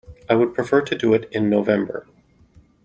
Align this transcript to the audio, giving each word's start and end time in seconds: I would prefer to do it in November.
I 0.27 0.33
would 0.33 0.55
prefer 0.55 0.81
to 0.81 0.97
do 0.97 1.13
it 1.13 1.29
in 1.31 1.47
November. 1.47 2.07